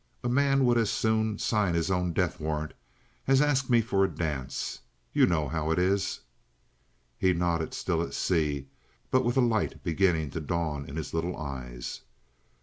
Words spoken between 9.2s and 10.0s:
with a light